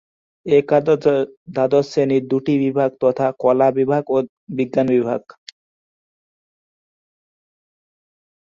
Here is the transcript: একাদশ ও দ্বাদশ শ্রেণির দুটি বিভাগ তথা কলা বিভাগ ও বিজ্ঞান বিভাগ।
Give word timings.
একাদশ 0.45 1.03
ও 1.07 1.15
দ্বাদশ 1.53 1.85
শ্রেণির 1.91 2.23
দুটি 2.31 2.53
বিভাগ 2.63 2.89
তথা 3.03 3.27
কলা 3.41 3.67
বিভাগ 3.77 4.03
ও 4.09 4.17
বিজ্ঞান 4.57 4.87
বিভাগ। 4.95 5.21